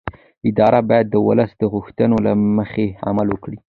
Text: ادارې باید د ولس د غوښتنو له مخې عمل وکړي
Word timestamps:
ادارې 0.49 0.79
باید 0.89 1.07
د 1.09 1.15
ولس 1.27 1.51
د 1.57 1.63
غوښتنو 1.73 2.17
له 2.25 2.31
مخې 2.57 2.85
عمل 3.07 3.27
وکړي 3.31 3.57